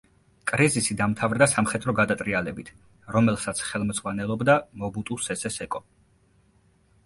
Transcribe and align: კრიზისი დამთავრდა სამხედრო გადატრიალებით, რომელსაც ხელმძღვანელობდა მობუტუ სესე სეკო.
კრიზისი 0.51 0.95
დამთავრდა 1.01 1.47
სამხედრო 1.51 1.95
გადატრიალებით, 1.99 2.73
რომელსაც 3.17 3.63
ხელმძღვანელობდა 3.69 4.59
მობუტუ 4.83 5.23
სესე 5.31 5.57
სეკო. 5.61 5.87